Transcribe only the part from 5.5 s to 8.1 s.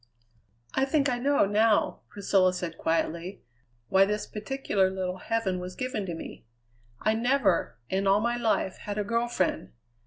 was given to me. I never, in